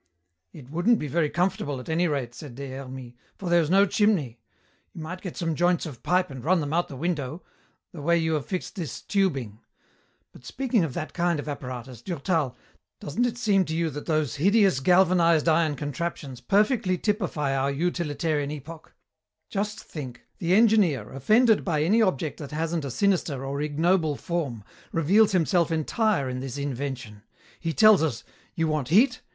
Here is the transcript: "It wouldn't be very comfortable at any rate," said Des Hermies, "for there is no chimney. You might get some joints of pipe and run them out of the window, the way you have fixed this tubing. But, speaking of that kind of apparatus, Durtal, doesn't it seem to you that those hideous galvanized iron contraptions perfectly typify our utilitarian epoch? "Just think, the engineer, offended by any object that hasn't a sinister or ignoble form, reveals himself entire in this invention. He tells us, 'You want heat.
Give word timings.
"It 0.51 0.71
wouldn't 0.71 0.97
be 0.97 1.07
very 1.07 1.29
comfortable 1.29 1.79
at 1.79 1.87
any 1.87 2.07
rate," 2.07 2.33
said 2.33 2.55
Des 2.55 2.71
Hermies, 2.71 3.13
"for 3.37 3.49
there 3.49 3.61
is 3.61 3.69
no 3.69 3.85
chimney. 3.85 4.39
You 4.93 5.01
might 5.03 5.21
get 5.21 5.37
some 5.37 5.53
joints 5.53 5.85
of 5.85 6.01
pipe 6.01 6.31
and 6.31 6.43
run 6.43 6.59
them 6.59 6.73
out 6.73 6.85
of 6.85 6.89
the 6.89 6.95
window, 6.95 7.43
the 7.91 8.01
way 8.01 8.17
you 8.17 8.33
have 8.33 8.47
fixed 8.47 8.75
this 8.75 8.99
tubing. 9.03 9.59
But, 10.31 10.43
speaking 10.43 10.83
of 10.83 10.95
that 10.95 11.13
kind 11.13 11.39
of 11.39 11.47
apparatus, 11.47 12.01
Durtal, 12.01 12.57
doesn't 12.99 13.27
it 13.27 13.37
seem 13.37 13.63
to 13.65 13.75
you 13.75 13.91
that 13.91 14.07
those 14.07 14.37
hideous 14.37 14.79
galvanized 14.79 15.47
iron 15.47 15.75
contraptions 15.75 16.41
perfectly 16.41 16.97
typify 16.97 17.55
our 17.55 17.69
utilitarian 17.69 18.49
epoch? 18.49 18.95
"Just 19.51 19.79
think, 19.81 20.23
the 20.39 20.55
engineer, 20.55 21.11
offended 21.11 21.63
by 21.63 21.83
any 21.83 22.01
object 22.01 22.39
that 22.39 22.49
hasn't 22.51 22.85
a 22.85 22.89
sinister 22.89 23.45
or 23.45 23.61
ignoble 23.61 24.15
form, 24.15 24.63
reveals 24.91 25.33
himself 25.33 25.69
entire 25.71 26.27
in 26.27 26.39
this 26.39 26.57
invention. 26.57 27.21
He 27.59 27.71
tells 27.71 28.01
us, 28.01 28.23
'You 28.55 28.67
want 28.67 28.87
heat. 28.87 29.21